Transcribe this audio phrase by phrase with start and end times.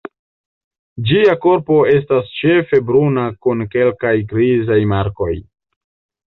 [1.09, 5.31] Ĝia korpo estas ĉefe bruna kun kelkaj grizaj markoj.